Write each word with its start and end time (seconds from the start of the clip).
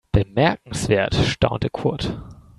"Bemerkenswert", 0.11 1.13
staunte 1.13 1.69
Kurt. 1.69 2.17